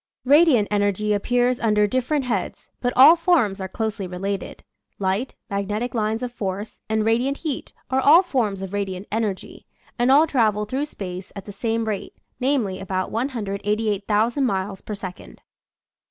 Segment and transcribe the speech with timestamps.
[0.25, 4.63] Radiant energy appears under dif ferent heads, but all forms are closely related.
[4.97, 9.67] Light, magnetic lines of force, and radiant heat are all forms of radiant energy,
[9.99, 15.39] and all travel through space at the same rate, namely, about 188,000 miles per second.